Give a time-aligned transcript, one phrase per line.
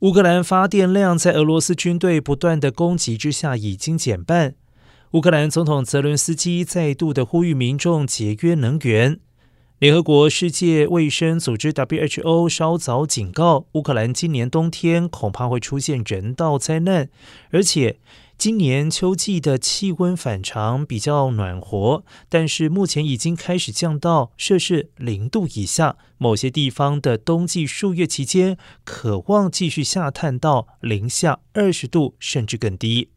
[0.00, 4.54] 乌克兰发电量在俄罗斯军队不断的攻击之下已经减半。
[5.10, 9.18] 乌克兰总统泽伦斯基再度的呼吁民众节约能源。
[9.80, 17.08] 联合国世界卫生组织 WHO 稍早警告，乌克兰今年冬天恐怕会出现人道灾难，
[17.50, 17.98] 而且。
[18.38, 25.96] 今年秋季的气温反常，比较暖和，但是目前已经开始降到摄氏零度以下。
[26.18, 33.10] 某些地方的冬季数月期间，渴望继续下探到零下二十度甚至更低。